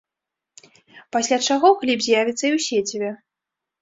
[1.15, 3.11] Пасля чаго кліп з'явіцца і ў сеціве.